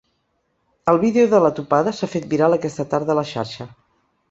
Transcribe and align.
El 0.93 0.97
vídeo 1.03 1.25
de 1.35 1.41
la 1.43 1.51
topada 1.59 1.95
s’ha 1.99 2.11
fet 2.15 2.27
viral 2.33 2.59
aquesta 2.59 2.89
tarda 2.97 3.17
a 3.17 3.21
la 3.23 3.29
xarxa. 3.37 3.71